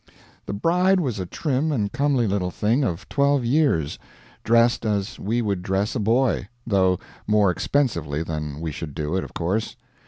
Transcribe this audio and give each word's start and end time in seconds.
The 0.47 0.53
bride 0.53 0.99
was 0.99 1.19
a 1.19 1.27
trim 1.27 1.71
and 1.71 1.91
comely 1.93 2.25
little 2.25 2.49
thing 2.49 2.83
of 2.83 3.07
twelve 3.07 3.45
years, 3.45 3.99
dressed 4.43 4.83
as 4.83 5.19
we 5.19 5.43
would 5.43 5.61
dress 5.61 5.93
a 5.93 5.99
boy, 5.99 6.47
though 6.65 6.97
more 7.27 7.51
expensively 7.51 8.23
than 8.23 8.59
we 8.61 8.71
should 8.71 8.95
do 8.95 9.15
it, 9.15 9.23
of 9.23 9.35
course. 9.35 9.75